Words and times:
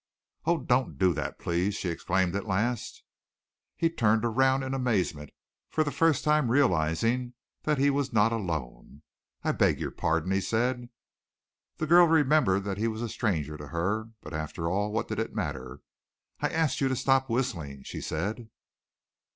"Oh, 0.45 0.57
don't 0.57 0.97
do 0.97 1.13
that, 1.13 1.37
please!" 1.37 1.75
she 1.75 1.89
exclaimed 1.89 2.35
at 2.35 2.47
last. 2.47 3.03
He 3.75 3.87
turned 3.87 4.25
around 4.25 4.63
in 4.63 4.73
amazement, 4.73 5.29
for 5.69 5.83
the 5.83 5.91
first 5.91 6.23
time 6.23 6.49
realizing 6.49 7.35
that 7.65 7.77
he 7.77 7.91
was 7.91 8.11
not 8.11 8.31
alone. 8.31 9.03
"I 9.43 9.51
beg 9.51 9.79
your 9.79 9.91
pardon," 9.91 10.31
he 10.31 10.41
said. 10.41 10.89
The 11.77 11.85
girl 11.85 12.07
remembered 12.07 12.63
that 12.63 12.79
he 12.79 12.87
was 12.87 13.03
a 13.03 13.09
stranger 13.09 13.57
to 13.57 13.67
her, 13.67 14.09
but 14.21 14.33
after 14.33 14.67
all, 14.71 14.91
what 14.91 15.07
did 15.07 15.19
it 15.19 15.35
matter? 15.35 15.81
"I 16.39 16.49
asked 16.49 16.81
you 16.81 16.87
to 16.87 16.95
stop 16.95 17.29
whistling," 17.29 17.83
she 17.83 18.01
said. 18.01 18.49